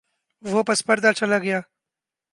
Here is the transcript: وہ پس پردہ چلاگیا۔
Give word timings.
وہ 0.41 0.63
پس 0.67 0.79
پردہ 0.85 1.11
چلاگیا۔ 1.17 1.59